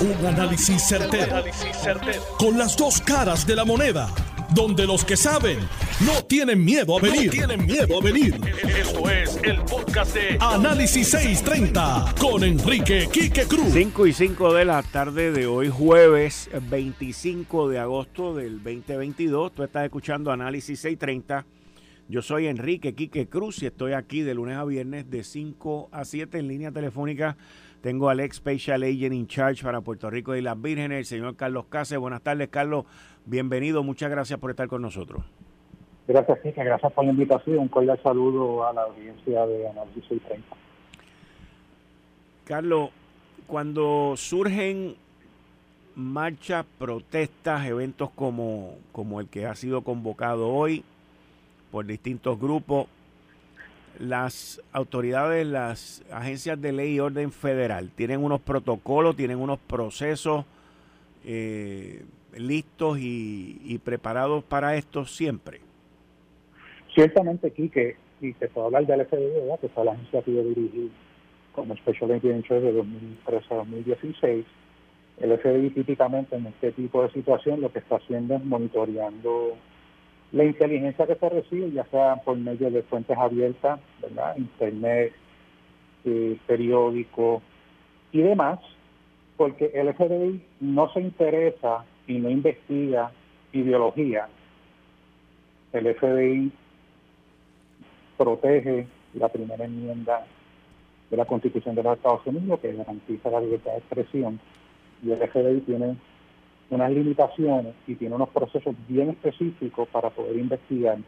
[0.00, 1.44] Un análisis certero,
[2.38, 4.08] Con las dos caras de la moneda.
[4.54, 5.58] Donde los que saben
[6.06, 7.30] no tienen miedo a venir.
[7.30, 8.40] tienen miedo a venir.
[8.78, 13.74] Esto es el podcast de Análisis 630 con Enrique Quique Cruz.
[13.74, 19.52] 5 y 5 de la tarde de hoy, jueves 25 de agosto del 2022.
[19.52, 21.44] Tú estás escuchando Análisis 630.
[22.08, 26.06] Yo soy Enrique Quique Cruz y estoy aquí de lunes a viernes de 5 a
[26.06, 27.36] 7 en línea telefónica
[27.80, 31.36] tengo al ex Special Agent in Charge para Puerto Rico y las Vírgenes, el señor
[31.36, 32.00] Carlos Cáceres.
[32.00, 32.84] Buenas tardes, Carlos.
[33.24, 33.82] Bienvenido.
[33.82, 35.24] Muchas gracias por estar con nosotros.
[36.06, 36.64] Gracias, Kike.
[36.64, 37.58] Gracias por la invitación.
[37.58, 40.56] Un cordial saludo a la audiencia de Análisis 30.
[42.44, 42.90] Carlos,
[43.46, 44.96] cuando surgen
[45.94, 50.84] marchas, protestas, eventos como, como el que ha sido convocado hoy
[51.70, 52.88] por distintos grupos,
[54.00, 60.46] las autoridades, las agencias de ley y orden federal, tienen unos protocolos, tienen unos procesos
[61.24, 62.02] eh,
[62.34, 65.60] listos y, preparados para esto siempre.
[66.94, 70.42] Ciertamente, aquí que y te puedo hablar del FBI, que fue la agencia que yo
[70.42, 70.90] dirigí
[71.52, 74.46] como Special Agent de 2013 a 2016.
[75.20, 79.56] El FBI típicamente en este tipo de situación lo que está haciendo es monitoreando
[80.32, 84.36] la inteligencia que se recibe, ya sea por medio de fuentes abiertas, ¿verdad?
[84.36, 85.12] Internet,
[86.04, 87.42] eh, periódico
[88.12, 88.60] y demás,
[89.36, 93.10] porque el FBI no se interesa y no investiga
[93.52, 94.28] ideología.
[95.72, 96.52] El FBI
[98.16, 100.26] protege la primera enmienda
[101.10, 104.40] de la Constitución de los Estados Unidos que garantiza la libertad de expresión
[105.02, 105.96] y el FBI tiene
[106.70, 110.98] unas limitaciones y tiene unos procesos bien específicos para poder investigar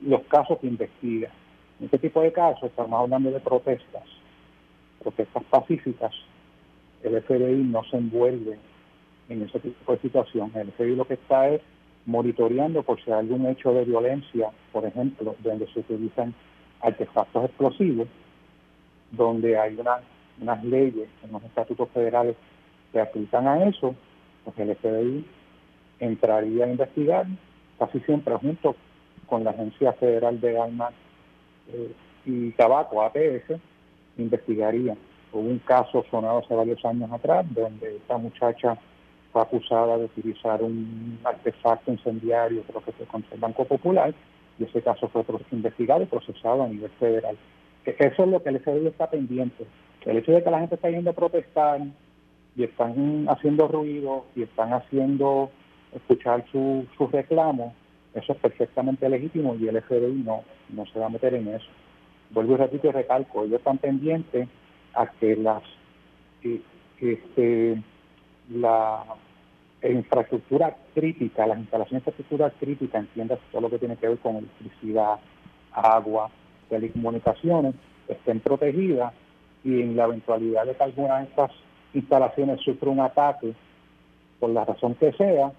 [0.00, 1.30] los casos que investiga.
[1.78, 4.04] En este tipo de casos estamos hablando de protestas,
[5.00, 6.12] protestas pacíficas.
[7.02, 8.58] El FBI no se envuelve
[9.28, 10.50] en ese tipo de situación.
[10.54, 11.60] El FBI lo que está es
[12.06, 16.34] monitoreando por si hay algún hecho de violencia, por ejemplo, donde se utilizan
[16.80, 18.08] artefactos explosivos,
[19.12, 19.76] donde hay
[20.40, 22.36] unas leyes en los estatutos federales
[22.92, 23.94] que aplican a eso,
[24.54, 25.24] pues el FBI
[26.00, 27.26] entraría a investigar,
[27.78, 28.76] casi siempre junto
[29.26, 30.92] con la Agencia Federal de Armas
[31.72, 31.92] eh,
[32.24, 33.60] y Tabaco, APS,
[34.16, 34.96] investigaría.
[35.32, 38.78] Hubo un caso sonado hace varios años atrás, donde esta muchacha
[39.32, 44.14] fue acusada de utilizar un artefacto incendiario, creo que fue contra el Banco Popular,
[44.58, 47.36] y ese caso fue investigado y procesado a nivel federal.
[47.84, 49.66] Eso es lo que el FBI está pendiente.
[50.04, 51.80] El hecho de que la gente está yendo a protestar,
[52.56, 55.50] y están haciendo ruido y están haciendo
[55.94, 57.72] escuchar sus su reclamos,
[58.14, 61.68] eso es perfectamente legítimo y el FBI no, no se va a meter en eso.
[62.30, 64.48] Vuelvo y repito y recalco, ellos están pendientes
[64.94, 65.62] a que las
[67.00, 67.82] este,
[68.50, 69.04] la
[69.82, 74.36] infraestructura crítica, las instalaciones de infraestructura crítica, entiendas todo lo que tiene que ver con
[74.36, 75.18] electricidad,
[75.72, 76.30] agua,
[76.68, 77.74] telecomunicaciones,
[78.08, 79.12] estén protegidas
[79.64, 81.50] y en la eventualidad de que alguna de estas
[81.98, 83.54] instalaciones sufre un ataque,
[84.40, 85.52] por la razón que sea,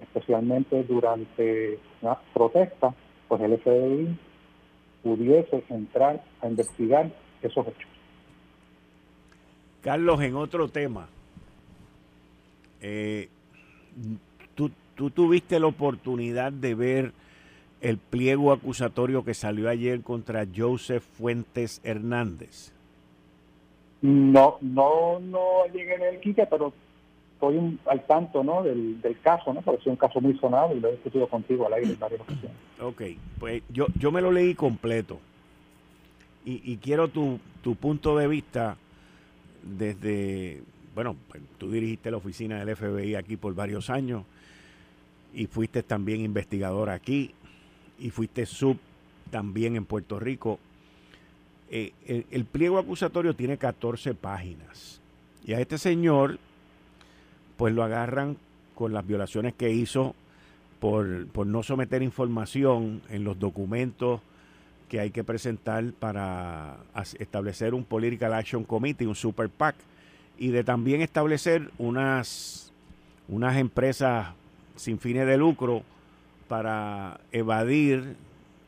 [0.00, 2.94] especialmente durante una protesta,
[3.28, 4.16] pues el FBI
[5.02, 7.10] pudiese entrar a investigar
[7.42, 7.90] esos hechos.
[9.82, 11.08] Carlos, en otro tema,
[12.80, 13.28] eh,
[14.54, 17.12] tú, tú tuviste la oportunidad de ver
[17.82, 22.72] el pliego acusatorio que salió ayer contra Joseph Fuentes Hernández.
[24.04, 26.74] No, no, no llegué en el Quique, pero
[27.32, 28.62] estoy al tanto ¿no?
[28.62, 29.62] del, caso, ¿no?
[29.62, 32.20] porque es un caso muy sonado y lo he discutido contigo al aire en varias
[32.20, 32.56] ocasiones.
[32.82, 33.02] Ok,
[33.40, 35.18] pues yo, yo me lo leí completo
[36.44, 38.76] y, quiero tu, tu punto de vista
[39.62, 40.62] desde,
[40.94, 44.24] bueno, pues, tú dirigiste la oficina del FBI aquí por varios años
[45.32, 47.32] y fuiste también investigador aquí
[47.98, 48.76] y fuiste sub
[49.30, 50.58] también en Puerto Rico.
[51.76, 51.92] Eh,
[52.30, 55.00] el, pliego acusatorio tiene 14 páginas.
[55.44, 56.38] Y a este señor,
[57.56, 58.36] pues lo agarran
[58.76, 60.14] con las violaciones que hizo
[60.78, 61.04] por,
[61.44, 64.20] no someter información en los documentos
[64.88, 66.76] que hay que presentar para
[67.18, 69.74] establecer un Political Action Committee, un Super PAC,
[70.38, 72.72] y de también establecer unas,
[73.26, 74.28] unas empresas
[74.76, 75.82] sin fines de lucro
[76.46, 78.14] para evadir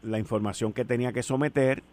[0.03, 1.85] la información que tenía que someter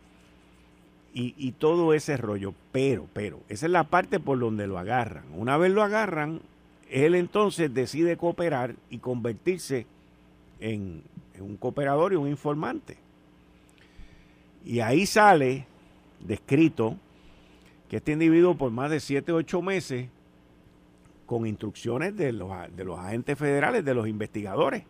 [1.14, 2.54] y, todo ese rollo.
[2.72, 5.26] Pero, pero, esa es la parte por donde lo agarran.
[5.36, 6.42] Una vez lo agarran,
[6.90, 9.86] él entonces decide cooperar y convertirse
[10.60, 11.04] en,
[11.40, 12.98] un cooperador y un informante.
[14.66, 15.66] Y ahí sale
[16.20, 16.98] descrito
[17.90, 20.08] que este individuo por más de 7 o 8 meses
[21.26, 24.84] con instrucciones de los, de los agentes federales, de los investigadores.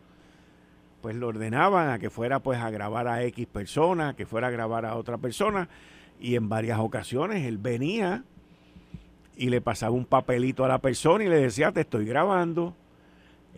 [1.01, 4.51] Pues lo ordenaban a que fuera pues a grabar a X persona, que fuera a
[4.51, 5.67] grabar a otra persona.
[6.23, 8.23] Y en varias ocasiones él venía
[9.35, 12.73] y le pasaba un papelito a la persona y le decía, te estoy grabando.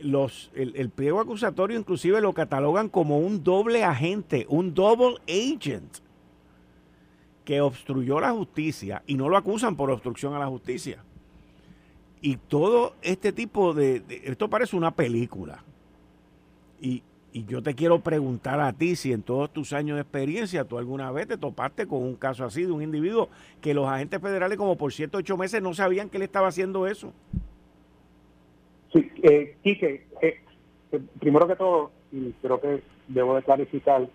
[0.02, 6.00] Los, el, el pliego acusatorio inclusive lo catalogan como un doble agente, un double agent
[7.46, 11.04] que obstruyó la justicia y no lo acusan por obstrucción a la justicia.
[12.20, 15.64] Y todo este tipo de, esto parece una película.
[16.82, 17.04] Y,
[17.36, 20.78] y, yo te quiero preguntar a ti si en todos tus años de experiencia tú
[20.78, 23.30] alguna vez te topaste con un caso así de un individuo
[23.62, 26.88] que los agentes federales como por 7 ocho meses no sabían que él estaba haciendo
[26.88, 27.14] eso.
[28.94, 30.40] Sí, eh, Quique, eh,
[30.92, 34.08] eh, primero que todo, y creo que debo de clarificar,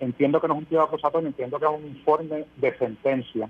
[0.00, 3.48] entiendo que no es un pliego acusatorio, entiendo que es un informe de sentencia.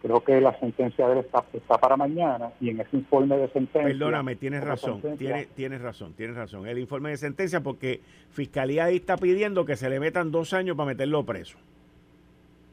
[0.00, 3.82] Creo que la sentencia de él está, para mañana y en ese informe de sentencia...
[3.82, 6.68] Perdóname, tienes razón, tienes, tienes razón, tienes razón.
[6.68, 8.00] El informe de sentencia porque
[8.30, 11.58] Fiscalía ahí está pidiendo que se le metan dos años para meterlo preso.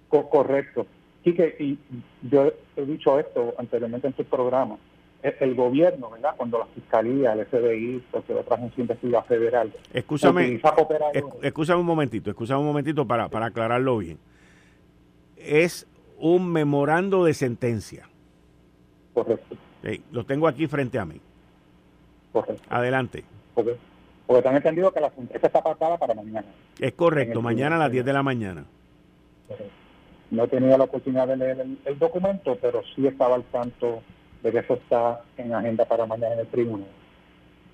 [0.09, 0.85] correcto.
[1.23, 1.79] Y que y
[2.29, 4.77] yo he dicho esto anteriormente en tu programa
[5.39, 6.33] el gobierno, ¿verdad?
[6.37, 9.73] Cuando la Fiscalía, el FBI, cualquier otra agencia federal.
[9.93, 10.61] Escúchame,
[11.41, 14.19] escúchame un momentito, escúchame un momentito para, para aclararlo bien.
[15.37, 15.87] Es
[16.19, 18.09] un memorando de sentencia.
[19.13, 19.55] Correcto.
[20.11, 21.21] lo tengo aquí frente a mí.
[22.33, 22.63] Correcto.
[22.69, 23.23] Adelante.
[23.53, 23.77] Porque,
[24.27, 26.45] porque han entendido que la sentencia está apartada para mañana.
[26.79, 28.65] Es correcto, mañana a las 10 de la mañana.
[30.31, 34.01] No he tenido la oportunidad de leer el documento, pero sí estaba al tanto
[34.45, 36.87] de que eso está en agenda para mañana en el tribunal.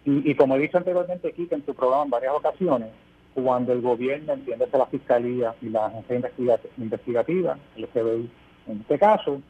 [0.06, 2.90] Y, como he dicho anteriormente aquí, que en tu programa en varias ocasiones,
[3.34, 8.30] cuando el gobierno, entiéndase la Fiscalía y la agencia investigativa, el FBI
[8.68, 9.42] en este caso,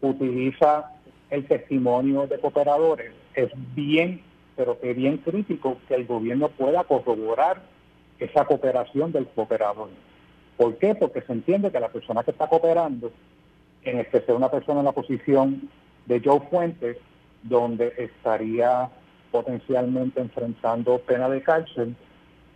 [0.00, 0.92] utiliza
[1.30, 4.22] el testimonio de cooperadores, es bien,
[4.56, 7.62] pero que bien crítico que el gobierno pueda corroborar
[8.18, 9.88] esa cooperación del cooperador.
[10.56, 10.94] ¿Por qué?
[10.94, 13.10] Porque se entiende que la persona que está cooperando,
[13.82, 15.70] en especial una persona en la posición
[16.06, 16.98] de Joe Fuentes,
[17.42, 18.90] donde estaría
[19.30, 21.94] potencialmente enfrentando pena de cárcel,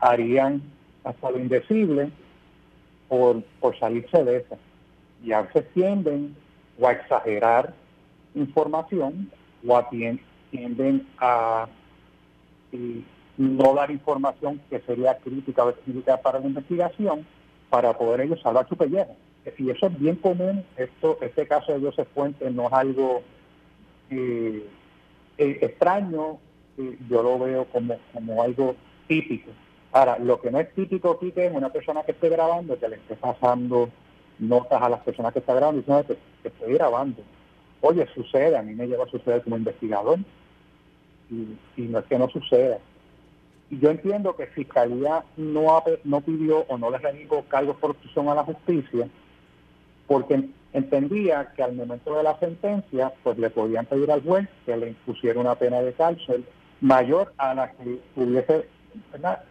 [0.04, 0.62] harían
[1.02, 2.10] hasta lo indecible
[3.08, 4.56] por, por salirse de esa.
[5.22, 6.36] Y a veces tienden
[6.78, 7.72] o a exagerar
[8.34, 9.30] información
[9.66, 11.66] o a tienden a
[13.38, 17.26] no dar información que sería crítica o crítica para la investigación
[17.70, 19.16] para poder ellos salvar su pellejo.
[19.58, 20.64] Y eso es bien común.
[20.76, 23.22] Esto, este caso de Joseph Fuentes no es algo
[24.10, 24.66] eh,
[25.38, 26.38] eh, extraño,
[26.76, 28.76] eh, yo lo veo como, como algo
[29.06, 29.50] típico.
[29.94, 32.96] Ahora, lo que no es típico aquí es una persona que esté grabando, que le
[32.96, 33.88] esté pasando
[34.40, 36.04] notas a las personas que está grabando, diciendo
[36.42, 37.22] que, estoy grabando.
[37.80, 40.18] Oye, sucede, a mí me lleva a suceder como investigador,
[41.30, 42.78] y, no es que no suceda.
[43.70, 45.84] Y yo entiendo que Fiscalía no,
[46.26, 49.08] pidió o no le renegó cargos por obstrucción a la justicia,
[50.08, 54.76] porque entendía que al momento de la sentencia, pues le podían pedir al juez que
[54.76, 56.44] le impusiera una pena de cárcel
[56.80, 58.74] mayor a la que hubiese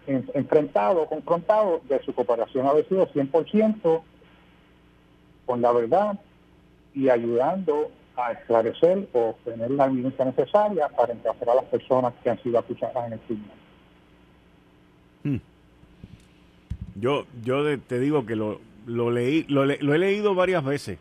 [0.08, 4.02] enfrentado, confrontado de su cooperación haber sido 100%
[5.46, 6.20] con la verdad
[6.94, 12.30] y ayudando a esclarecer o tener la evidencia necesaria para encarcelar a las personas que
[12.30, 13.58] han sido acusadas en el tribunal.
[15.24, 15.38] Hmm.
[16.96, 21.00] Yo, yo te digo que lo, lo leí, lo, lo he leído varias veces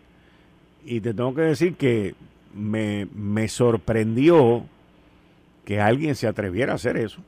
[0.85, 2.15] y te tengo que decir que
[2.55, 4.65] me, me sorprendió
[5.65, 7.21] que alguien se atreviera a hacer eso.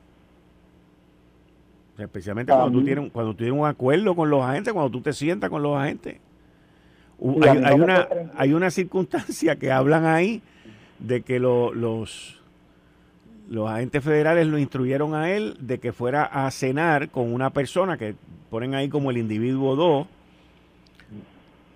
[1.98, 5.12] Especialmente cuando tú, tienes, cuando tú tienes un acuerdo con los agentes, cuando tú te
[5.12, 6.18] sientas con los agentes.
[7.42, 10.42] hay, una, hay una circunstancia que hablan ahí
[10.98, 12.40] de que los,
[13.48, 17.96] los agentes federales lo instruyeron a él de que fuera a cenar con una persona
[17.96, 18.16] que
[18.50, 20.06] ponen ahí como el individuo 2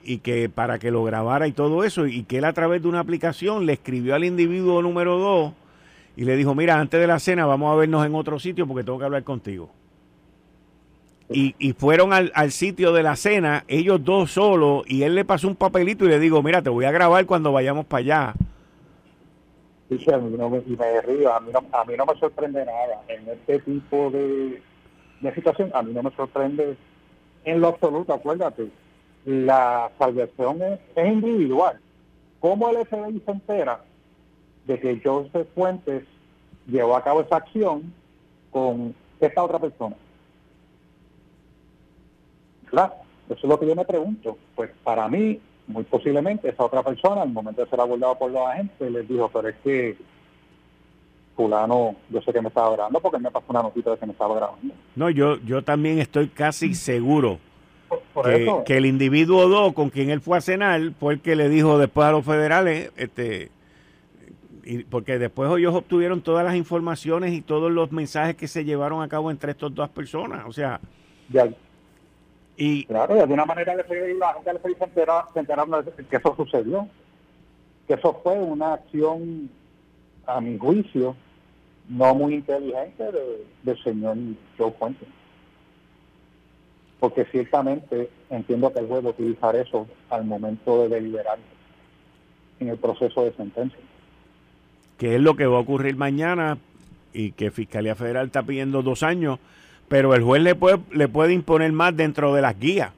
[0.03, 2.89] y que para que lo grabara y todo eso, y que él a través de
[2.89, 5.53] una aplicación le escribió al individuo número dos
[6.17, 8.85] y le dijo, mira, antes de la cena vamos a vernos en otro sitio porque
[8.85, 9.71] tengo que hablar contigo.
[11.31, 15.27] Y, y fueron al, al, sitio de la cena, ellos dos solos, y él le
[15.27, 18.35] pasó un papelito y le digo, mira, te voy a grabar cuando vayamos para allá.
[19.91, 23.03] Sí, no me, y me río, a mí no, a mí no me sorprende nada.
[23.09, 24.63] En este tipo de,
[25.21, 26.77] de situación, a mí no me sorprende
[27.45, 28.69] en lo absoluto, acuérdate
[29.29, 31.79] la salvación es, individual.
[32.41, 33.85] ¿Cómo el FBI se entera
[34.67, 36.05] de que Joseph Fuentes
[36.67, 37.93] llevó a cabo esa acción
[38.51, 39.97] con esta otra persona?
[42.71, 42.93] ¿Verdad?
[43.29, 44.37] Eso es lo que yo me pregunto.
[44.55, 48.47] Pues para mí, muy posiblemente, esa otra persona, al momento de ser abordado por los
[48.47, 49.97] agentes, les dijo, pero es que
[51.37, 54.13] fulano, yo sé que me estaba grabando porque me pasó una notita de que me
[54.13, 54.75] estaba grabando.
[54.97, 57.39] No, yo, yo también estoy casi seguro
[58.67, 61.79] que, el individuo 2 con quien él fue a cenar fue el que le dijo
[61.79, 63.51] después a los federales, este,
[64.65, 69.03] y porque después ellos obtuvieron todas las informaciones y todos los mensajes que se llevaron
[69.03, 70.81] a cabo entre estas dos personas, o sea...
[71.31, 71.49] Ya,
[72.59, 74.75] y, claro, de alguna manera la gente
[75.33, 76.89] se enteraron, se que eso sucedió,
[77.87, 79.49] que eso fue una acción,
[80.27, 81.17] a mi juicio,
[81.89, 83.05] no muy inteligente
[83.63, 84.19] del señor
[84.59, 85.09] Joe Fuentes
[87.01, 91.39] porque ciertamente entiendo que el juez va a utilizar eso al momento de deliberar
[92.61, 93.79] en el proceso de sentencia.
[94.97, 96.59] Que es lo que va a ocurrir mañana
[97.13, 99.39] y que Fiscalía Federal está pidiendo dos años,
[99.89, 102.93] pero el juez le puede, le puede imponer más dentro de las guías.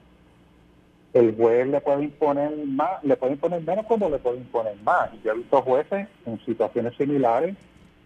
[1.12, 5.10] El juez le puede imponer más, le puede imponer menos como le puede imponer más.
[5.24, 7.56] Yo he visto jueces en situaciones similares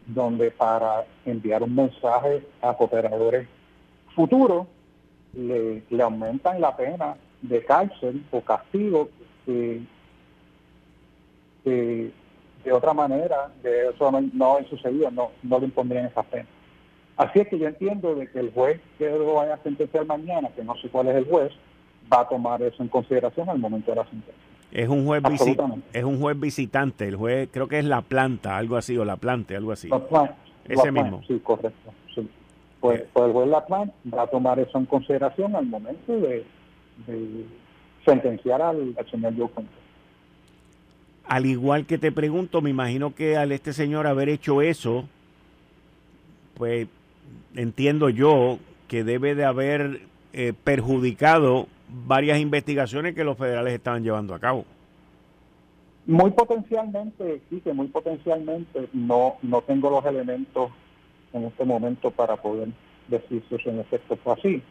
[0.06, 3.48] donde para enviar un mensaje a cooperadores
[4.14, 4.66] futuros
[5.32, 9.08] le, aumentan la pena de cárcel o castigo
[9.44, 9.80] que,
[11.64, 16.46] de otra manera, de eso no, no sucedido, no, no le impondrían esa pena.
[17.16, 20.48] Así es que yo entiendo de que el juez que lo vaya a sentenciar mañana,
[20.56, 21.52] que no sé cuál es el juez,
[22.12, 24.34] va a tomar eso en consideración al momento de la sentencia.
[24.72, 25.22] Es un juez
[25.92, 29.16] es un juez visitante, el juez creo que es la planta, algo así, o la
[29.16, 29.88] planta, algo así.
[30.68, 31.22] Ese mismo.
[31.28, 31.92] sí, correcto.
[32.80, 36.44] Pues, pues, el juez Laplan va a tomar eso en consideración al momento de,
[38.04, 39.48] sentenciar al, señor Joe
[41.26, 45.04] Al igual que te pregunto, me imagino que al este señor haber hecho eso,
[46.58, 46.88] pues
[47.54, 50.00] entiendo yo que debe de haber
[50.32, 54.64] eh, perjudicado varias investigaciones que los federales estaban llevando a cabo.
[56.06, 60.70] Muy potencialmente, sí, que muy potencialmente no, no tengo los elementos
[61.32, 62.68] en este momento para poder
[63.08, 64.62] decir si en efecto fue así.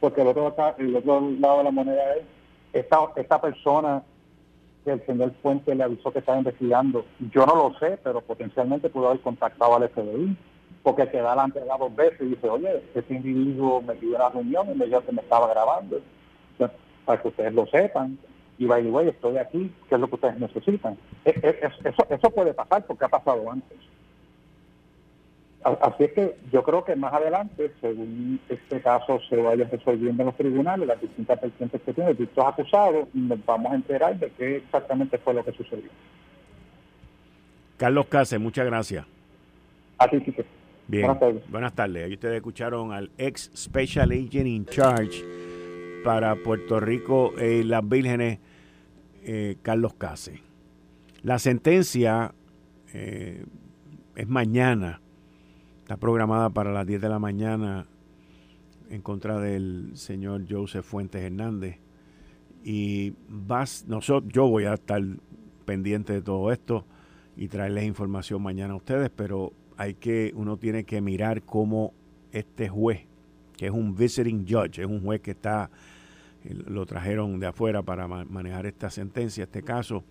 [0.00, 2.24] Porque el otro, el otro lado de la moneda es
[2.72, 4.02] esta, esta persona
[4.84, 7.04] que el señor Fuente le avisó que estaba investigando.
[7.32, 10.36] Yo no lo sé, pero potencialmente pudo haber contactado al FBI,
[10.82, 14.70] porque queda delante de dos veces y dice, oye, este individuo me pidió una reunión
[14.70, 16.00] y me dijo que me estaba grabando.
[17.04, 18.18] para que ustedes lo sepan.
[18.58, 20.96] Y by the way, estoy aquí, ¿qué es lo que ustedes necesitan?
[21.24, 23.78] E, e, eso, eso puede pasar porque ha pasado antes.
[25.62, 30.26] Así es que yo creo que más adelante, según este caso se vaya resolviendo en
[30.26, 34.56] los tribunales, las distintas vertientes que tienen, distintos acusados, nos vamos a enterar de qué
[34.56, 35.90] exactamente fue lo que sucedió.
[37.76, 39.04] Carlos Case, muchas gracias.
[39.98, 40.34] A ti, sí.
[40.90, 41.50] Bien, buenas tardes.
[41.50, 42.04] Buenas tardes.
[42.04, 45.24] Ahí ustedes escucharon al ex Special Agent in Charge
[46.04, 48.40] para Puerto Rico y las Vírgenes,
[49.22, 50.40] eh, Carlos Case.
[51.22, 52.34] La sentencia
[52.92, 53.44] eh,
[54.16, 55.00] es mañana
[55.90, 57.84] Está programada para las 10 de la mañana
[58.90, 61.78] en contra del señor Joseph Fuentes Hernández.
[62.62, 65.02] Y vas, nosotros, yo voy a estar
[65.64, 66.86] pendiente de todo esto
[67.36, 71.94] y traerles información mañana a ustedes, pero hay que, uno tiene que mirar cómo
[72.32, 73.06] este juez,
[73.56, 75.70] que es un visiting judge, es un juez que está,
[76.44, 80.04] lo trajeron de afuera para manejar esta sentencia, este caso,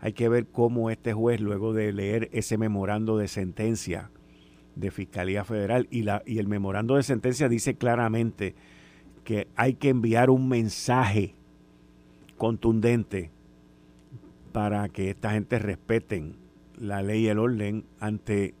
[0.00, 4.10] hay que ver cómo este juez, luego de leer ese memorando de sentencia,
[4.74, 8.56] de Fiscalía Federal y, la, y el memorando de sentencia dice claramente
[9.22, 11.36] que hay que enviar un mensaje
[12.36, 13.30] contundente
[14.50, 16.34] para que esta gente respeten
[16.76, 18.54] la ley y el orden ante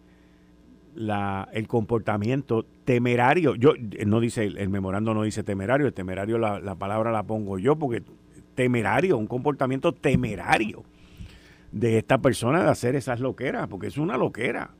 [0.94, 3.54] la, el comportamiento temerario.
[3.54, 3.72] Yo
[4.06, 7.76] no dice el, memorando no dice temerario, el temerario la, la, palabra la pongo yo
[7.76, 8.02] porque
[8.54, 10.84] temerario, un comportamiento temerario
[11.72, 14.70] de esta persona de hacer esas loqueras, porque es una loquera.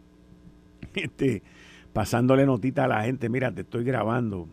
[0.94, 1.42] este,
[1.92, 4.48] pasándole notita a la gente, mira, te estoy grabando,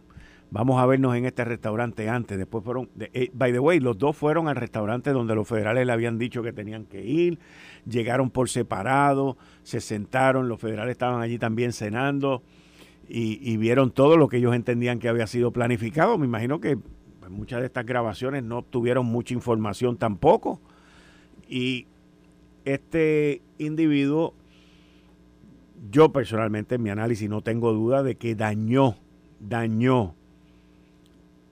[0.51, 4.15] vamos a vernos en este restaurante antes, después fueron, eh, by the way, los dos
[4.15, 7.39] fueron al restaurante donde los federales le habían dicho que tenían que ir,
[7.87, 12.43] llegaron por separado, se sentaron, los federales estaban allí también cenando
[13.07, 17.31] y, vieron todo lo que ellos entendían que había sido planificado, me imagino que pues,
[17.31, 20.61] muchas de estas grabaciones no obtuvieron mucha información tampoco.
[21.49, 21.87] Y
[22.63, 24.33] este individuo
[25.89, 28.95] yo personalmente en mi análisis no tengo duda de que dañó,
[29.39, 30.15] dañó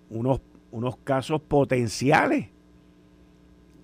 [0.09, 2.47] unos, unos casos potenciales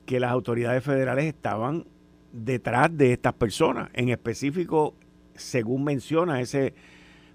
[0.06, 1.86] que las autoridades federales estaban
[2.32, 3.90] detrás de estas personas.
[3.94, 4.94] En específico,
[5.36, 6.74] según menciona ese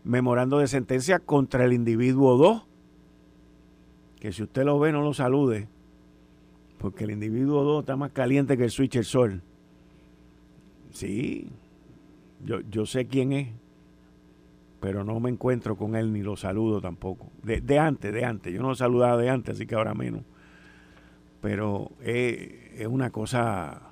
[0.04, 2.66] memorando de sentencia contra el individuo 2,
[4.20, 5.68] que si usted lo ve no lo salude,
[6.78, 9.42] porque el individuo 2 está más caliente que el switch el sol.
[10.92, 11.48] Sí,
[12.44, 13.48] yo, yo sé quién es.
[14.80, 17.30] Pero no me encuentro con él ni lo saludo tampoco.
[17.42, 18.52] De, antes, de antes.
[18.52, 20.22] Yo no lo saludaba de antes, así que ahora menos.
[21.42, 23.82] Pero es, una cosa...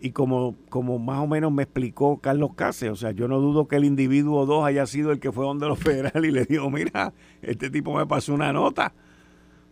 [0.00, 3.66] Y como, como más o menos me explicó Carlos Cáceres, o sea, yo no dudo
[3.66, 6.70] que el individuo 2 haya sido el que fue donde los federales y le dijo,
[6.70, 8.94] mira, este tipo me pasó una nota,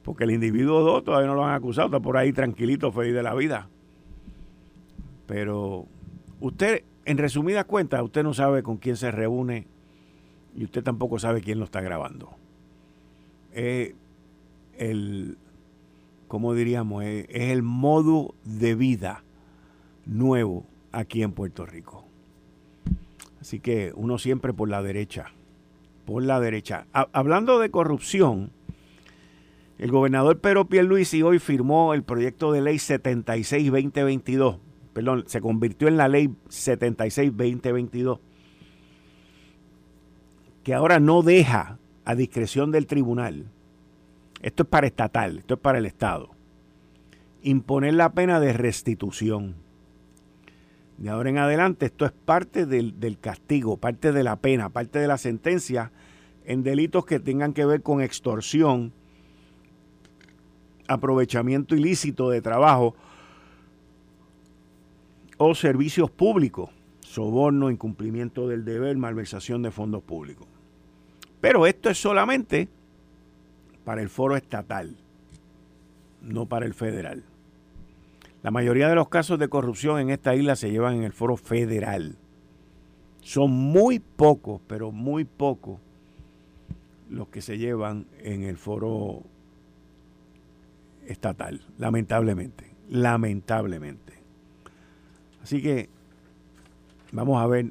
[0.02, 3.22] porque el individuo 2 todavía no lo han acusado, está por ahí tranquilito, feliz de
[3.22, 3.68] la vida.
[5.26, 5.86] Pero
[6.40, 9.68] usted, en resumidas cuentas, usted no sabe con quién se reúne
[10.56, 12.30] y usted tampoco sabe quién lo está grabando.
[13.52, 13.94] Es
[14.78, 15.36] el,
[16.28, 17.04] ¿cómo diríamos?
[17.04, 19.22] Es, el modo de vida
[20.06, 22.04] nuevo aquí en Puerto Rico.
[23.40, 25.26] Así que uno siempre por la derecha,
[26.06, 26.86] por la derecha.
[26.92, 28.50] hablando de corrupción,
[29.78, 34.58] el gobernador Pedro Pierluisi hoy firmó el proyecto de ley 76-2022
[34.96, 38.18] perdón, se convirtió en la ley 76-2022,
[40.66, 43.46] que ahora no deja a discreción del tribunal,
[44.42, 46.30] esto es para estatal, esto es para el Estado,
[47.40, 49.54] imponer la pena de restitución.
[50.98, 54.98] De ahora en adelante, esto es parte del, del castigo, parte de la pena, parte
[54.98, 55.92] de la sentencia
[56.44, 58.92] en delitos que tengan que ver con extorsión,
[60.88, 62.96] aprovechamiento ilícito de trabajo
[65.38, 66.70] o servicios públicos,
[67.02, 70.48] soborno, incumplimiento del deber, malversación de fondos públicos.
[71.40, 72.68] Pero esto es solamente
[73.84, 74.96] para el foro estatal,
[76.22, 77.24] no para el federal.
[78.42, 81.36] La mayoría de los casos de corrupción en esta isla se llevan en el foro
[81.36, 82.16] federal.
[83.20, 85.80] Son muy pocos, pero muy pocos
[87.10, 89.22] los que se llevan en el foro
[91.06, 94.14] estatal, lamentablemente, lamentablemente.
[95.42, 95.88] Así que
[97.12, 97.66] vamos a ver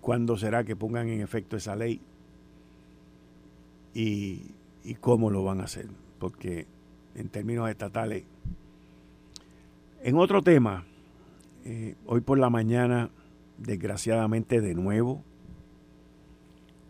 [0.00, 2.00] cuándo será que pongan en efecto esa ley
[3.94, 4.54] y,
[5.00, 5.88] cómo lo van a hacer.
[6.18, 6.66] Porque
[7.14, 8.24] en términos estatales.
[10.02, 10.84] En otro tema,
[11.64, 13.10] eh, hoy por la mañana,
[13.58, 15.22] desgraciadamente de nuevo,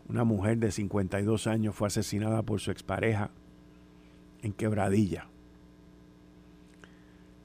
[0.09, 3.31] una mujer de 52 años fue asesinada por su expareja
[4.43, 5.27] en Quebradilla.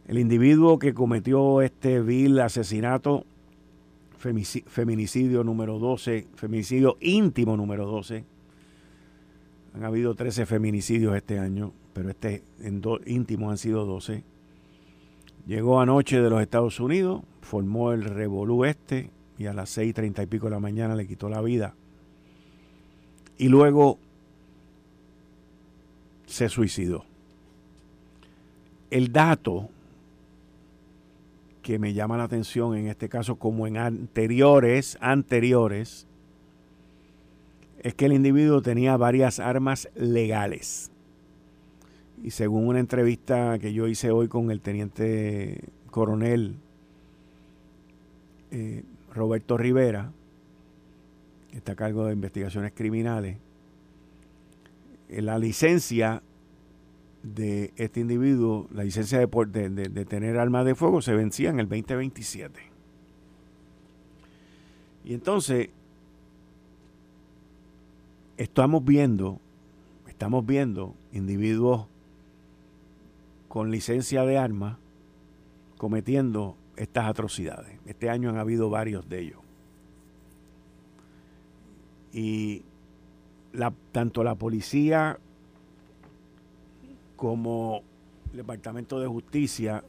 [0.07, 3.25] El individuo que cometió este vil asesinato,
[4.17, 8.23] feminicidio número 12, feminicidio íntimo número 12,
[9.77, 14.23] han habido 13 feminicidios este año, pero este en íntimo han sido 12.
[15.45, 20.25] Llegó anoche de los Estados Unidos, formó el revolú este y a las 6.30 y
[20.25, 21.75] pico de la mañana le quitó la vida.
[23.37, 23.99] Y luego
[26.25, 27.05] se suicidó.
[28.89, 29.69] El dato
[31.61, 36.07] que me llama la atención en este caso como en anteriores, anteriores,
[37.81, 40.91] es que el individuo tenía varias armas legales.
[42.23, 46.55] Y según una entrevista que yo hice hoy con el teniente coronel
[48.51, 50.11] eh, Roberto Rivera,
[51.51, 53.37] que está a cargo de investigaciones criminales,
[55.09, 56.23] eh, la licencia
[57.23, 61.67] de este individuo, la licencia de, de, tener armas de fuego se vencía en el
[61.67, 62.59] 2027.
[65.05, 65.69] Y entonces,
[68.37, 69.41] estamos viendo,
[70.07, 71.87] estamos viendo individuos
[73.47, 74.77] con licencia de armas
[75.77, 77.79] cometiendo estas atrocidades.
[77.85, 79.39] Este año han habido varios de ellos.
[82.13, 82.63] Y
[83.91, 85.19] tanto la policía
[87.15, 87.81] como
[88.31, 89.83] el Departamento de Justicia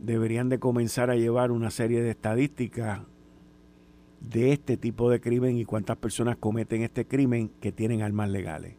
[0.00, 3.00] deberían de comenzar a llevar una serie de estadísticas
[4.20, 8.76] de este tipo de crimen y cuántas personas cometen este crimen que tienen armas legales.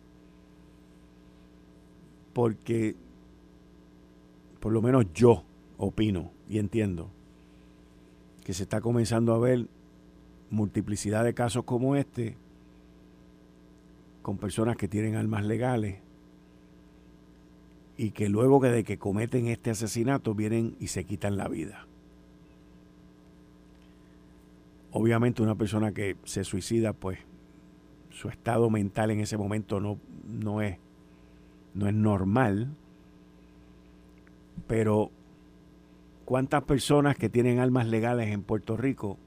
[2.34, 2.96] Porque
[4.60, 5.44] por lo menos yo
[5.78, 7.12] opino y entiendo
[8.44, 9.68] que se está comenzando a ver
[10.50, 12.38] multiplicidad de casos como este
[14.22, 16.00] con personas que tienen armas legales
[17.98, 21.88] y que luego de que cometen este asesinato vienen y se quitan la vida.
[24.98, 27.20] Obviamente una persona que se suicida, pues
[28.12, 30.78] su estado mental en ese momento no, no, es,
[31.74, 32.70] no es normal,
[34.68, 35.12] pero
[36.24, 39.18] ¿cuántas personas que tienen armas legales en Puerto Rico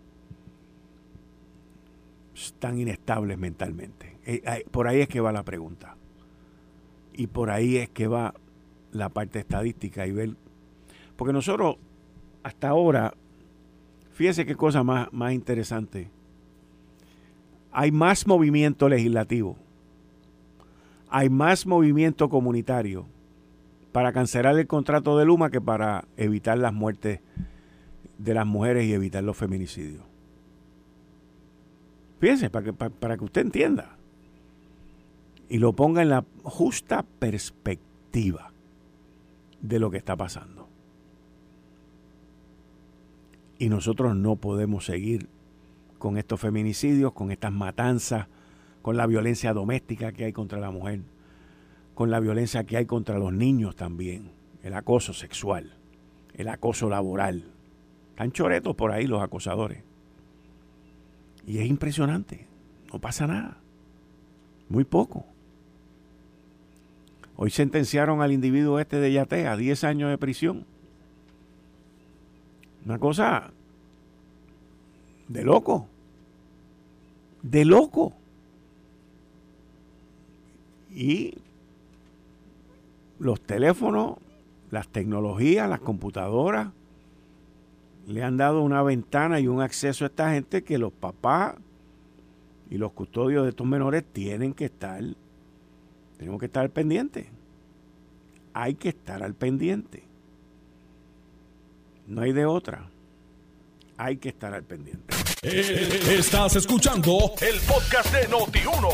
[2.35, 4.17] están inestables mentalmente?
[4.25, 5.99] Eh, por ahí es que va la pregunta.
[7.13, 8.33] Y por ahí es que va
[8.91, 10.31] la parte estadística y ver.
[11.15, 11.77] Porque nosotros,
[12.43, 13.13] hasta ahora,
[14.19, 16.11] fíjese qué cosa más, más interesante.
[17.71, 19.57] hay más movimiento legislativo,
[21.09, 23.07] hay más movimiento comunitario
[23.93, 27.21] para cancelar el contrato de Luma que para evitar las muertes
[28.19, 30.03] de las mujeres y evitar los feminicidios.
[32.19, 33.99] Fíjense, para que, para, que usted entienda
[35.49, 38.51] y lo ponga en la justa perspectiva
[39.63, 40.58] de lo que está pasando.
[43.59, 45.29] Y nosotros no podemos seguir
[45.99, 48.29] con estos feminicidios, con estas matanzas,
[48.83, 51.03] con la violencia doméstica que hay contra la mujer,
[51.95, 54.31] con la violencia que hay contra los niños también,
[54.63, 55.75] el acoso sexual,
[56.35, 57.45] el acoso laboral.
[58.11, 59.83] Están choretos por ahí los acosadores.
[61.47, 62.47] Y es impresionante,
[62.93, 63.59] no pasa nada,
[64.69, 65.25] muy poco.
[67.37, 70.67] Hoy sentenciaron al individuo este de Yate a 10 años de prisión.
[72.89, 73.51] Una cosa
[75.29, 75.87] de loco.
[77.43, 78.15] De loco.
[80.91, 81.35] Y
[83.19, 84.17] los teléfonos,
[84.71, 86.69] las tecnologías, las computadoras,
[88.07, 91.57] le han dado una ventana y un acceso a esta gente que los papás
[92.71, 95.05] y los custodios de estos menores tienen que estar,
[96.17, 97.29] tenemos que estar al pendiente.
[98.55, 100.08] Hay que estar al pendiente.
[102.09, 102.91] No hay de otra
[103.99, 105.15] hay que estar al pendiente.
[105.43, 108.89] Estás escuchando el podcast de Noti1.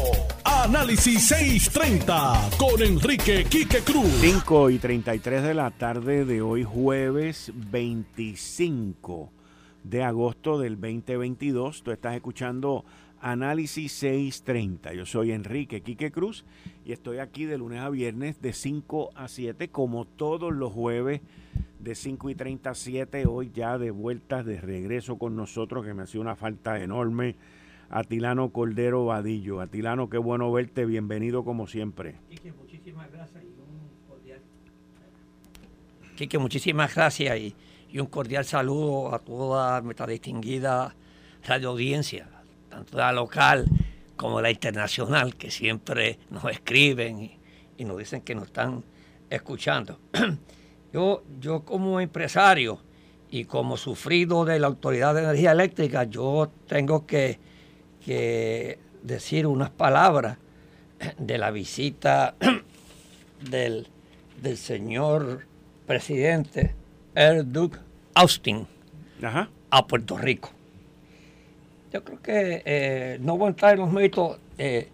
[0.45, 4.11] Análisis 630 con Enrique Quique Cruz.
[4.21, 9.31] 5 y 33 de la tarde de hoy, jueves 25
[9.83, 11.83] de agosto del 2022.
[11.83, 12.85] Tú estás escuchando
[13.25, 14.93] Análisis 630.
[14.93, 16.45] Yo soy Enrique Quique Cruz
[16.85, 21.23] y estoy aquí de lunes a viernes de 5 a 7 como todos los jueves
[21.79, 26.21] de 5 y 37, hoy ya de vuelta, de regreso con nosotros, que me hacía
[26.21, 27.37] una falta enorme.
[27.89, 29.63] Atilano Cordero Vadillo.
[29.63, 32.17] Atilano, qué bueno verte, bienvenido como siempre.
[32.29, 34.41] Quique, muchísimas gracias y un cordial.
[36.15, 37.57] Quique, muchísimas gracias y,
[37.91, 40.95] y, un cordial saludo a toda nuestra distinguida
[41.47, 42.29] radio audiencia,
[42.75, 43.67] tanto la local
[44.17, 47.39] como la internacional, que siempre nos escriben y,
[47.79, 48.83] y nos dicen que nos están
[49.31, 49.99] escuchando.
[50.93, 52.79] Yo, yo como empresario
[53.29, 57.41] y como sufrido de la Autoridad de Energía Eléctrica, yo tengo que,
[59.03, 60.39] decir unas palabras
[61.19, 62.37] de la visita
[63.51, 63.89] del,
[64.57, 65.49] señor
[65.85, 66.77] presidente
[67.45, 67.79] Duke
[68.15, 68.69] Austin
[69.71, 70.51] a Puerto Rico.
[71.95, 74.89] Yo creo que eh, no voy a entrar en los méritos eh,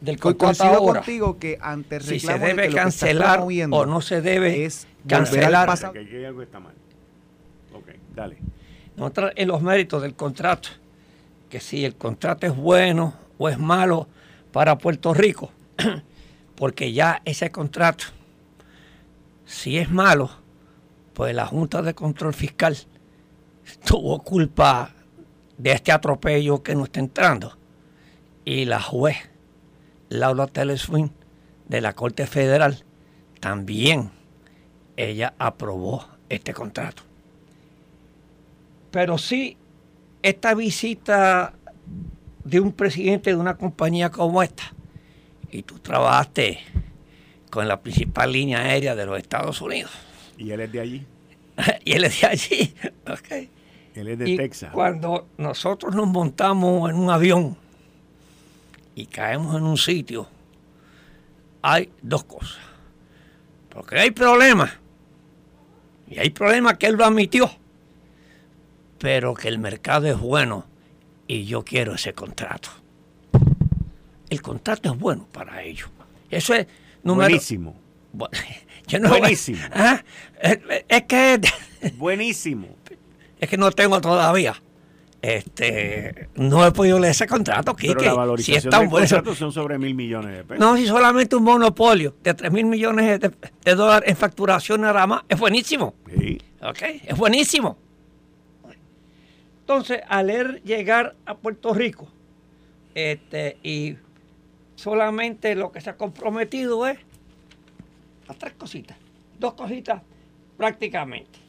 [0.00, 5.92] del contrato contigo que ante si se debe cancelar o no se debe es cancelar.
[5.92, 6.74] Que algo está mal.
[7.72, 8.38] Ok, dale.
[8.96, 10.70] No entrar en los méritos del contrato,
[11.48, 14.08] que si el contrato es bueno o es malo
[14.50, 15.52] para Puerto Rico,
[16.56, 18.06] porque ya ese contrato,
[19.44, 20.28] si es malo,
[21.14, 22.76] pues la Junta de Control Fiscal
[23.86, 24.95] tuvo culpa
[25.58, 27.56] de este atropello que nos está entrando.
[28.44, 29.16] Y la juez
[30.08, 31.10] Laura Teleswin
[31.68, 32.84] de la Corte Federal
[33.40, 34.10] también
[34.96, 37.02] ella aprobó este contrato.
[38.90, 39.56] Pero sí,
[40.22, 41.54] esta visita
[42.44, 44.72] de un presidente de una compañía como esta,
[45.50, 46.60] y tú trabajaste
[47.50, 49.90] con la principal línea aérea de los Estados Unidos.
[50.38, 51.06] ¿Y él es de allí?
[51.84, 52.74] y él es de allí,
[53.06, 53.48] ok.
[53.96, 54.70] Él es de Texas.
[54.72, 57.56] Cuando nosotros nos montamos en un avión
[58.94, 60.28] y caemos en un sitio,
[61.62, 62.58] hay dos cosas.
[63.70, 64.70] Porque hay problemas
[66.08, 67.50] y hay problemas que él lo admitió.
[68.98, 70.66] Pero que el mercado es bueno
[71.26, 72.70] y yo quiero ese contrato.
[74.30, 75.90] El contrato es bueno para ellos.
[76.30, 76.66] Eso es
[77.02, 77.28] número...
[77.28, 77.76] Buenísimo.
[78.86, 79.58] Buenísimo.
[79.72, 80.02] ¿Ah?
[80.40, 81.40] Es, que...
[81.96, 82.68] Buenísimo.
[83.38, 84.54] Es que no tengo todavía.
[85.22, 89.78] Este, no he podido leer ese contrato, Pero la valorización si del contrato son sobre
[89.78, 90.60] mil millones de pesos.
[90.60, 95.22] No, si solamente un monopolio de tres mil millones de, dólares en facturación nada más,
[95.28, 95.94] es buenísimo.
[96.16, 96.40] Sí.
[96.62, 97.76] Ok, es buenísimo.
[99.60, 102.06] Entonces, al él llegar a Puerto Rico,
[102.94, 103.96] este, y
[104.76, 106.98] solamente lo que se ha comprometido es
[108.28, 108.96] a tres cositas,
[109.40, 110.02] dos cositas
[110.56, 111.45] prácticamente.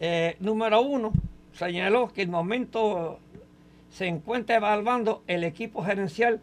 [0.00, 1.12] Eh, número uno,
[1.52, 3.20] señaló que el momento
[3.90, 6.40] se encuentra evaluando el equipo gerencial,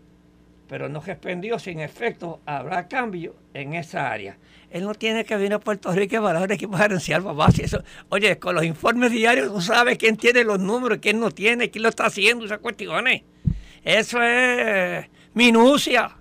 [0.69, 4.37] pero no respondió sin efecto habrá cambio en esa área.
[4.69, 7.51] Él no tiene que venir a Puerto Rico a evaluar el equipo gerencial, papá.
[7.51, 11.29] Si eso, oye, con los informes diarios tú sabes quién tiene los números, quién no
[11.29, 13.23] tiene, quién lo está haciendo, esas cuestiones.
[13.83, 16.15] eso es minucia.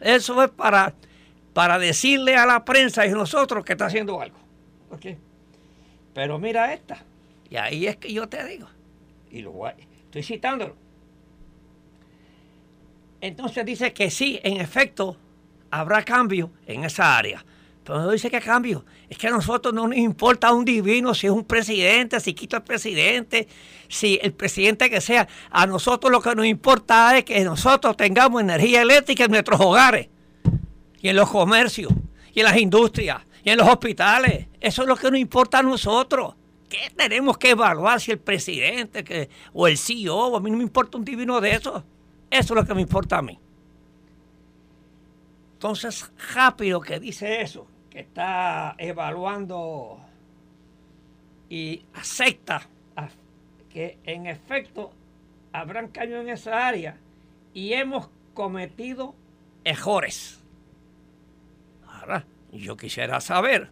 [0.00, 0.94] Eso es para,
[1.52, 4.38] para decirle a la prensa y a nosotros que está haciendo algo.
[6.16, 7.04] Pero mira esta.
[7.50, 8.66] Y ahí es que yo te digo.
[9.30, 10.74] Y lo estoy citándolo.
[13.20, 15.18] Entonces dice que sí, en efecto,
[15.70, 17.44] habrá cambio en esa área.
[17.84, 18.86] Pero no dice que cambio.
[19.10, 22.56] Es que a nosotros no nos importa un divino si es un presidente, si quita
[22.56, 23.46] el presidente,
[23.88, 25.28] si el presidente que sea.
[25.50, 30.08] A nosotros lo que nos importa es que nosotros tengamos energía eléctrica en nuestros hogares,
[30.98, 31.92] y en los comercios,
[32.32, 34.48] y en las industrias, y en los hospitales.
[34.60, 36.34] Eso es lo que nos importa a nosotros.
[36.68, 40.36] ¿Qué tenemos que evaluar si el presidente que, o el CEO?
[40.36, 41.84] A mí no me importa un divino de eso.
[42.28, 43.38] Eso es lo que me importa a mí.
[45.52, 50.00] Entonces, rápido que dice eso, que está evaluando
[51.48, 52.68] y acepta
[53.70, 54.90] que en efecto
[55.52, 56.98] habrán caído en esa área
[57.54, 59.14] y hemos cometido
[59.62, 60.42] errores.
[61.86, 63.70] Ahora, yo quisiera saber,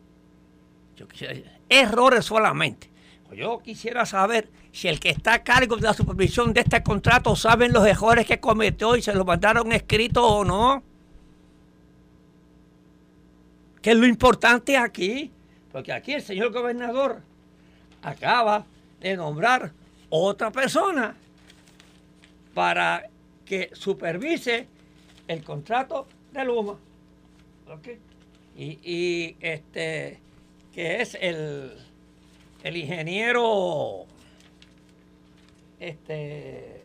[0.97, 1.35] yo quisiera,
[1.69, 2.95] errores solamente.
[3.35, 7.35] Yo quisiera saber si el que está a cargo de la supervisión de este contrato
[7.35, 10.83] saben los errores que cometió y se lo mandaron escrito o no.
[13.83, 15.31] ¿Qué es lo importante aquí?
[15.73, 17.23] Porque aquí el señor gobernador
[18.03, 18.65] acaba
[19.01, 19.73] de nombrar
[20.11, 21.17] otra persona
[22.55, 23.09] para
[23.45, 24.69] que supervise
[25.27, 26.77] el contrato de Luma.
[28.57, 30.21] Y, y, este,
[30.73, 31.73] que es el,
[32.63, 34.07] el ingeniero
[35.81, 36.83] este,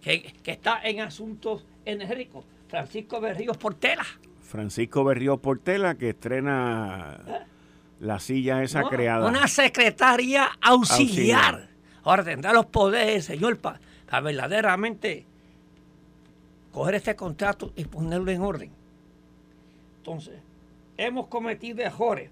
[0.00, 4.06] que, está en asuntos energéticos, Francisco Berríos Portela.
[4.42, 7.46] Francisco Berríos Portela, que estrena
[8.00, 9.28] la silla esa creada.
[9.28, 11.68] Una secretaria auxiliar.
[12.02, 15.26] Ahora tendrá los poderes, señor, para verdaderamente
[16.72, 18.70] coger este contrato y ponerlo en orden.
[19.98, 20.40] Entonces,
[20.98, 22.30] hemos cometido errores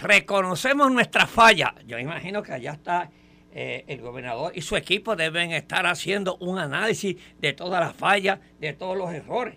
[0.00, 1.74] reconocemos nuestra falla.
[1.86, 3.10] Yo imagino que allá está
[3.52, 8.40] eh, el gobernador y su equipo deben estar haciendo un análisis de todas las fallas,
[8.60, 9.56] de todos los errores.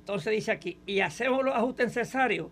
[0.00, 2.48] Entonces dice aquí, y hacemos los ajustes necesarios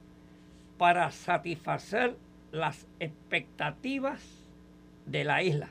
[0.79, 2.17] para satisfacer
[2.51, 4.21] las expectativas
[5.07, 5.69] de la isla.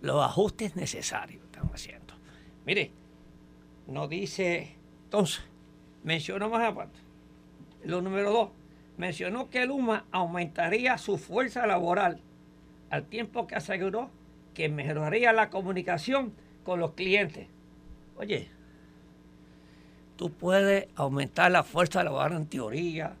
[0.00, 2.14] Los ajustes necesarios estamos haciendo.
[2.66, 2.90] Mire,
[3.86, 5.42] no dice, entonces,
[6.04, 7.04] menciono más aparte
[7.84, 8.48] lo número dos,
[8.96, 12.20] mencionó que Luma aumentaría su fuerza laboral
[12.90, 14.10] al tiempo que aseguró
[14.54, 17.48] que mejoraría la comunicación con los clientes.
[18.16, 18.48] Oye,
[20.16, 23.16] tú puedes aumentar la fuerza laboral en teoría,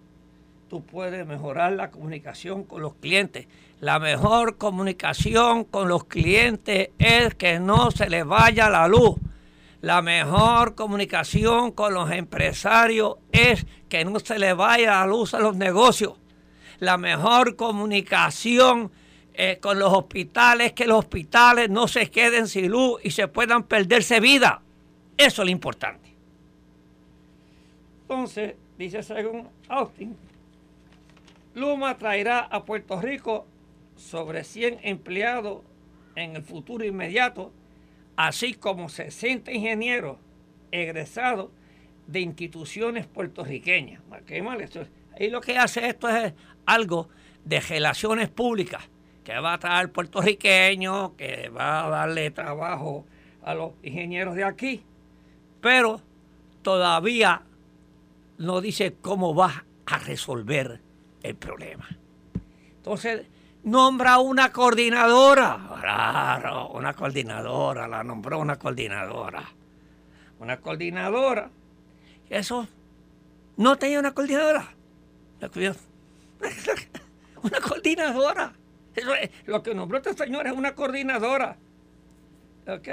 [0.68, 3.46] tú puedes mejorar la comunicación con los clientes.
[3.80, 9.16] La mejor comunicación con los clientes es que no se les vaya la luz.
[9.84, 15.38] La mejor comunicación con los empresarios es que no se le vaya la luz a
[15.40, 16.14] los negocios.
[16.78, 18.90] La mejor comunicación
[19.34, 23.28] eh, con los hospitales es que los hospitales no se queden sin luz y se
[23.28, 24.62] puedan perderse vida.
[25.18, 26.14] Eso es lo importante.
[28.08, 30.16] Entonces, dice según Austin,
[31.52, 33.44] Luma traerá a Puerto Rico
[33.96, 35.60] sobre 100 empleados
[36.16, 37.52] en el futuro inmediato
[38.16, 40.18] así como 60 ingenieros
[40.70, 41.50] egresados
[42.06, 44.02] de instituciones puertorriqueñas.
[45.18, 46.32] Ahí lo que hace esto es
[46.66, 47.08] algo
[47.44, 48.82] de relaciones públicas,
[49.22, 53.06] que va a traer puertorriqueños, que va a darle trabajo
[53.42, 54.82] a los ingenieros de aquí,
[55.60, 56.00] pero
[56.62, 57.42] todavía
[58.38, 60.80] no dice cómo va a resolver
[61.22, 61.88] el problema.
[62.76, 63.26] Entonces,
[63.64, 65.58] nombra una coordinadora.
[65.80, 69.42] Claro, una coordinadora, la nombró una coordinadora.
[70.38, 71.50] Una coordinadora.
[72.28, 72.68] Eso
[73.56, 74.68] no tenía una coordinadora.
[77.42, 78.52] Una coordinadora.
[78.94, 81.58] Eso es, lo que nombró esta señora es una coordinadora.
[82.66, 82.88] ¿Ok?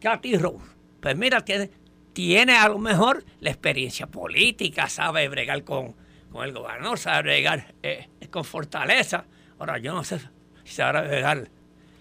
[0.00, 0.64] Katy Rose.
[1.00, 1.68] Pues mira, tiene,
[2.12, 5.96] tiene a lo mejor la experiencia política, sabe bregar con,
[6.30, 9.24] con el gobernador, sabe bregar eh, con fortaleza
[9.62, 10.18] Ahora, yo no sé
[10.64, 11.48] si se a llegar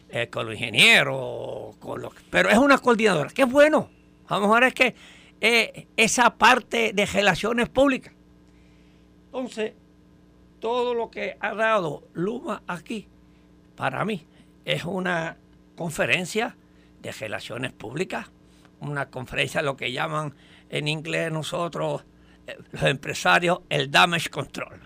[0.10, 3.30] eh, con los ingenieros, con los, pero es una coordinadora.
[3.30, 3.88] Qué bueno.
[4.30, 4.96] A lo mejor es que
[5.40, 8.16] eh, esa parte de relaciones públicas.
[9.28, 9.74] Entonces,
[10.60, 13.08] todo lo que ha dado Luma aquí,
[13.76, 14.26] para mí,
[14.66, 15.38] es una
[15.76, 16.58] conferencia
[17.00, 18.32] de relaciones públicas,
[18.80, 20.34] una conferencia, lo que llaman
[20.72, 22.06] en inglés nosotros,
[22.72, 24.80] los empresarios, el damage control.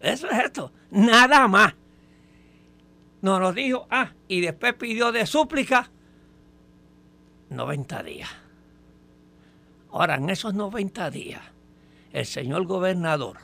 [0.00, 1.74] Eso es esto, nada más.
[3.22, 5.90] no nos dijo, ah, y después pidió de súplica
[7.50, 8.30] 90 días.
[9.92, 11.42] Ahora, en esos 90 días,
[12.12, 13.38] el señor gobernador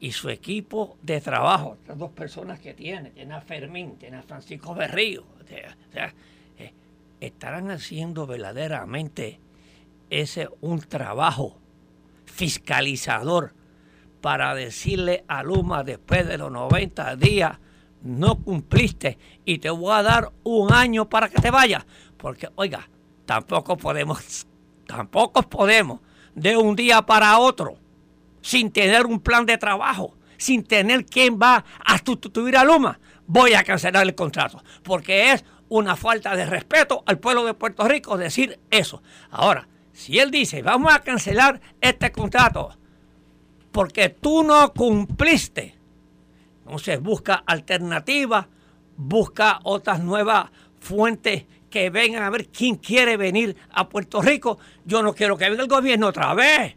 [0.00, 4.22] y su equipo de trabajo, las dos personas que tiene, tiene a Fermín, tiene a
[4.22, 6.72] Francisco Berrío, eh,
[7.20, 9.38] estarán haciendo verdaderamente
[10.10, 11.58] ese un trabajo
[12.26, 13.54] fiscalizador
[14.20, 17.58] para decirle a Luma después de los 90 días,
[18.02, 21.84] no cumpliste y te voy a dar un año para que te vayas.
[22.16, 22.88] Porque, oiga,
[23.24, 24.46] tampoco podemos,
[24.86, 26.00] tampoco podemos
[26.34, 27.78] de un día para otro,
[28.42, 33.54] sin tener un plan de trabajo, sin tener quién va a sustituir a Luma, voy
[33.54, 34.62] a cancelar el contrato.
[34.82, 39.02] Porque es una falta de respeto al pueblo de Puerto Rico decir eso.
[39.30, 39.68] Ahora,
[40.00, 42.74] si él dice, vamos a cancelar este contrato
[43.70, 45.76] porque tú no cumpliste,
[46.64, 48.46] entonces busca alternativas,
[48.96, 54.58] busca otras nuevas fuentes que vengan a ver quién quiere venir a Puerto Rico.
[54.86, 56.76] Yo no quiero que venga el gobierno otra vez.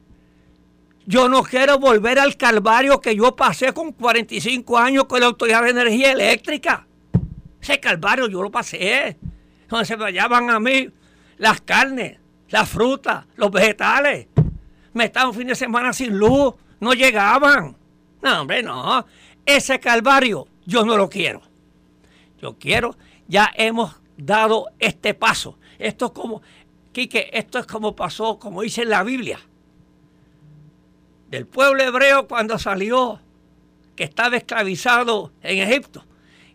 [1.05, 5.63] Yo no quiero volver al calvario que yo pasé con 45 años con la Autoridad
[5.63, 6.88] de Energía Eléctrica.
[7.62, 9.17] Ese calvario yo lo pasé.
[9.83, 10.89] Se me llaman a mí
[11.38, 12.19] las carnes,
[12.54, 14.28] las frutas, los vegetales.
[14.94, 17.76] Me estaban un fin de semana sin luz, no llegaban.
[18.22, 19.08] No, hombre, no.
[19.44, 21.42] Ese calvario yo no lo quiero.
[22.39, 22.96] Yo quiero,
[23.28, 25.58] ya hemos dado este paso.
[25.80, 26.44] Esto es como,
[26.92, 29.39] Quique, esto es como pasó, como dice la Biblia.
[31.32, 33.20] Del pueblo hebreo cuando salió,
[33.96, 36.06] que estaba esclavizado en Egipto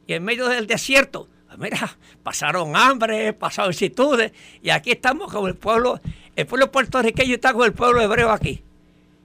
[0.06, 1.28] y en medio del desierto.
[1.58, 6.00] Mira, pasaron hambre, pasaron vicitudes, y aquí estamos con el pueblo,
[6.36, 8.62] el pueblo puertorriqueño está con el pueblo hebreo aquí.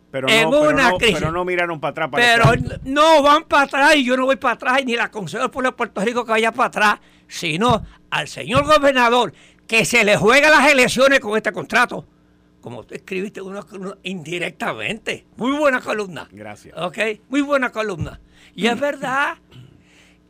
[0.10, 2.10] Pero no, pero no, miraron para atrás.
[2.14, 5.44] pero no van para atrás y yo no voy para atrás y ni la aconsejo
[5.44, 9.34] al pueblo de Puerto Rico que vaya para atrás, sino al señor gobernador
[9.66, 12.06] que se le juega las elecciones con este contrato.
[12.62, 13.66] Como tú escribiste uno,
[14.04, 15.26] indirectamente.
[15.36, 16.28] Muy buena columna.
[16.32, 16.78] Gracias.
[16.78, 16.98] Ok,
[17.30, 18.20] muy buena columna.
[18.56, 19.38] Y es verdad.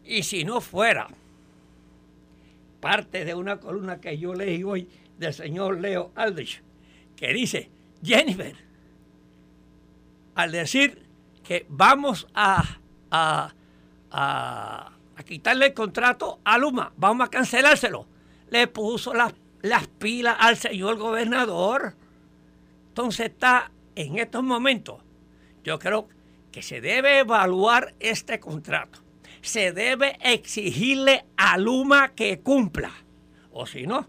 [0.05, 1.09] Y si no fuera
[2.83, 6.61] parte de una columna que yo leí hoy del señor Leo Aldrich,
[7.15, 7.71] que dice,
[8.03, 8.57] Jennifer,
[10.35, 11.01] al decir
[11.45, 14.91] que vamos a, a,
[15.25, 18.05] quitarle el contrato a Luma, vamos a cancelárselo,
[18.49, 21.95] le puso las, las pilas al señor gobernador.
[22.89, 25.01] Entonces está en estos momentos,
[25.63, 26.09] yo creo
[26.51, 29.02] que se debe evaluar este contrato.
[29.43, 32.91] Se debe exigirle a Luma que cumpla.
[33.51, 34.07] O si no,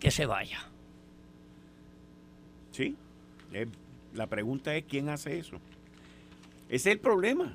[0.00, 0.66] que se vaya.
[2.70, 2.96] Sí,
[4.14, 5.58] la pregunta es quién hace eso.
[6.70, 7.52] Ese es el problema.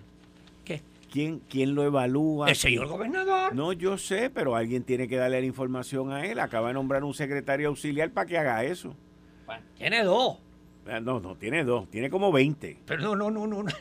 [0.64, 0.84] ¿Qué?
[1.12, 2.50] ¿Quién, quién lo evalúa?
[2.50, 3.56] El señor gobernador.
[3.56, 6.40] No, yo sé, pero alguien tiene que darle la información a él.
[6.40, 8.96] Acaba de nombrar un secretario auxiliar para que haga eso.
[9.48, 10.38] Bueno, tiene dos.
[10.88, 11.90] Ah, no, no, tiene dos.
[11.90, 12.78] Tiene como 20.
[12.86, 13.72] Pero no, no, no, no.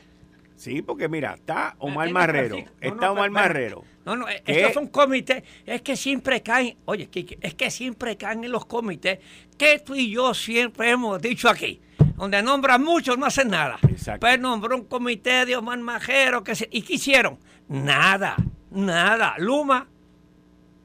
[0.57, 2.59] Sí, porque mira, está Omar Marrero.
[2.81, 3.85] está Omar Marrero.
[4.05, 5.43] No, no, estos son comités.
[5.65, 7.09] Es que siempre caen, oye,
[7.41, 9.19] es que siempre caen en los comités
[9.59, 11.81] que tú y yo siempre hemos dicho aquí
[12.17, 13.79] donde nombran muchos, no hacen nada.
[14.21, 17.39] Pues nombró un comité de Omar Majero, que ¿y qué hicieron?
[17.69, 18.37] Nada,
[18.71, 19.35] nada.
[19.39, 19.87] Luma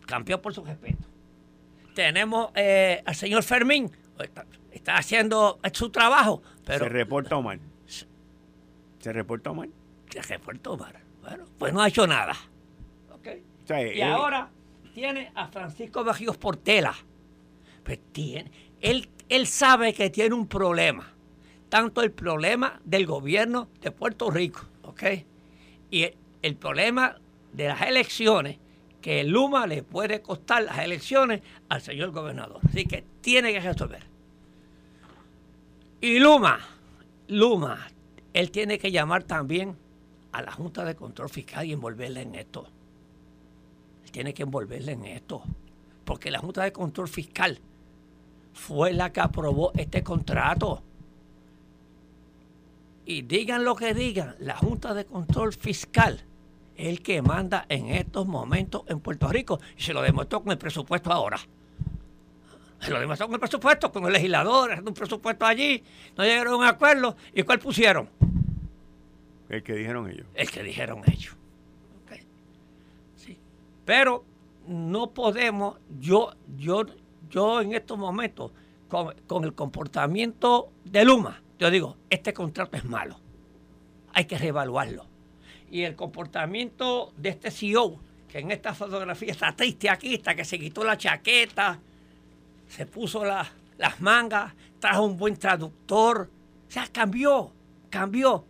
[0.06, 1.06] cambió por su respeto.
[1.96, 3.92] Tenemos eh, al señor Fermín,
[4.72, 6.42] está, haciendo su trabajo.
[6.66, 7.60] Pero, Se reporta Omar.
[9.02, 9.70] Se reporta Omar.
[10.10, 11.02] Se reporta Omar.
[11.22, 12.36] Bueno, pues no ha hecho nada.
[13.24, 14.50] y eh, ahora
[14.94, 16.96] tiene a Francisco Bajíos Portela.
[17.84, 21.12] Pues tiene, él, él sabe que tiene un problema
[21.72, 25.04] tanto el problema del gobierno de Puerto Rico, ¿ok?
[25.90, 26.06] Y
[26.42, 27.16] el, problema
[27.54, 28.58] de las elecciones,
[29.00, 32.60] que Luma le puede costar las elecciones al señor gobernador.
[32.68, 34.04] Así que tiene que resolver.
[36.02, 36.60] Y Luma,
[37.30, 37.88] Luma,
[38.34, 39.76] él tiene que llamar también
[40.32, 42.68] a la Junta de Control Fiscal y envolverle en esto.
[44.04, 45.44] Él tiene que envolverle en esto.
[46.06, 47.60] Porque la Junta de Control Fiscal
[48.54, 50.82] fue la que aprobó este contrato.
[53.06, 56.24] Y digan lo que digan, la Junta de Control Fiscal
[56.76, 60.52] es el que manda en estos momentos en Puerto Rico y se lo demostró con
[60.52, 61.40] el presupuesto ahora.
[62.90, 65.84] Lo demostró con el presupuesto, con el legislador, haciendo un presupuesto allí,
[66.18, 67.16] no llegaron a un acuerdo.
[67.34, 68.10] ¿Y cuál pusieron?
[69.50, 70.26] El que dijeron ellos.
[70.34, 71.36] El que dijeron ellos.
[73.16, 73.38] Sí.
[73.86, 74.24] Pero
[74.68, 76.86] no podemos, yo, yo,
[77.30, 78.52] yo en estos momentos,
[78.88, 83.20] con, con el comportamiento de Luma, yo digo, este contrato es malo,
[84.14, 85.06] hay que reevaluarlo.
[85.70, 90.46] Y el comportamiento de este CEO, que en esta fotografía está triste aquí, está que
[90.46, 91.80] se quitó la chaqueta,
[92.72, 96.30] se puso las mangas, trajo un buen traductor.
[96.68, 97.52] O sea, cambió,
[97.90, 98.46] cambió.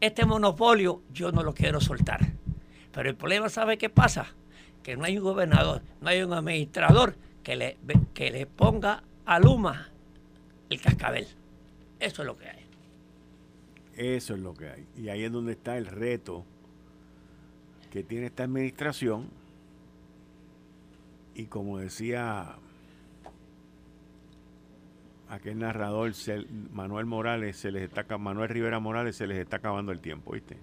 [0.00, 2.20] Este monopolio yo no lo quiero soltar.
[2.92, 4.26] Pero el problema, ¿sabe qué pasa?
[4.82, 7.76] Que no hay un gobernador, no hay un administrador que le,
[8.14, 9.90] que le ponga a Luma
[10.70, 11.28] el cascabel.
[12.00, 12.66] Eso es lo que hay.
[13.94, 14.86] Eso es lo que hay.
[14.96, 16.44] Y ahí es donde está el reto
[17.90, 19.28] que tiene esta administración.
[21.34, 22.56] Y como decía
[25.32, 26.12] aquel narrador,
[26.72, 30.58] Manuel Morales, se les está, Manuel Rivera Morales, se les está acabando el tiempo, ¿viste?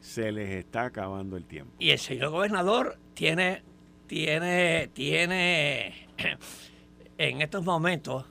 [0.00, 1.72] se les está acabando el tiempo.
[1.78, 3.62] Y el señor gobernador tiene,
[4.06, 6.08] tiene, tiene
[7.18, 8.26] en estos momentos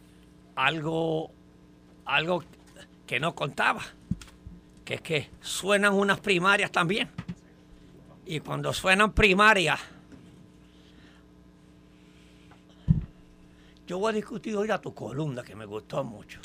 [0.56, 1.32] algo,
[2.06, 2.43] algo
[3.08, 3.82] que no contaba,
[4.86, 7.10] que es que suenan unas primarias también.
[8.28, 9.80] Y cuando suenan primarias,
[13.94, 16.39] yo voy a discutir hoy a tu columna que me gustó mucho.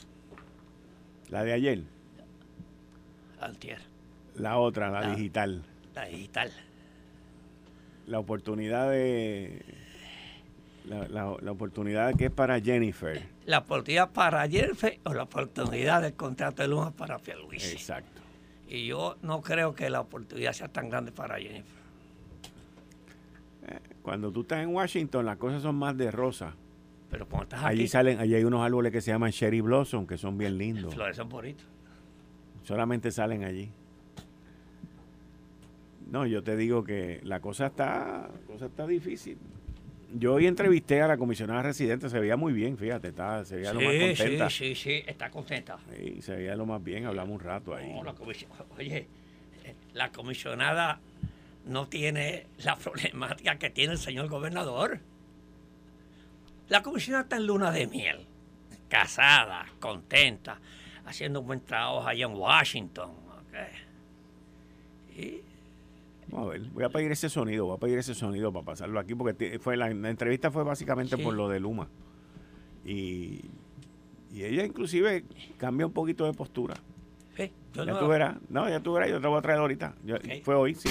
[1.30, 1.82] La de ayer.
[3.40, 3.80] Altier.
[4.34, 5.62] La otra, la digital.
[5.94, 6.52] La digital.
[8.06, 9.64] La oportunidad de
[10.84, 13.26] la, oportunidad que es para Jennifer.
[13.46, 17.72] La oportunidad para Jennifer o la oportunidad del contrato de Luma para Pierluisi.
[17.72, 18.20] Exacto.
[18.68, 21.78] Y yo no creo que la oportunidad sea tan grande para Jennifer.
[23.68, 26.54] Eh, cuando tú estás en Washington, las cosas son más de rosa.
[27.10, 30.18] Pero cuando estás allí salen, allí hay unos árboles que se llaman Cherry Blossom, que
[30.18, 30.94] son bien lindos.
[30.94, 31.66] Florecen bonitos.
[32.62, 33.70] Solamente salen allí.
[36.10, 39.38] No, yo te digo que la cosa está, la cosa está difícil
[40.14, 43.72] yo hoy entrevisté a la comisionada residente, se veía muy bien, fíjate, está, se veía
[43.72, 44.50] lo más contenta.
[44.50, 45.78] Sí, sí, sí, está contenta.
[45.94, 47.94] Sí, se veía lo más bien, hablamos un rato ahí.
[48.76, 49.06] oye,
[49.92, 51.00] la comisionada
[51.66, 55.00] no tiene la problemática que tiene el señor gobernador.
[56.68, 58.26] La comisionada está en luna de miel,
[58.88, 60.60] casada, contenta,
[61.06, 63.10] haciendo un buen trabajo allá en Washington.
[65.16, 65.42] Y
[66.30, 69.00] Vamos a ver, voy a pedir ese sonido, voy a pedir ese sonido para pasarlo
[69.00, 71.88] aquí, porque fue la, entrevista fue básicamente por lo de Luma.
[72.84, 73.40] Y,
[74.34, 75.24] ella inclusive
[75.56, 76.74] cambia un poquito de postura.
[77.72, 79.94] ya tú verás, no, ya tú verás, yo te voy a traer ahorita.
[80.44, 80.90] Fue hoy, sí.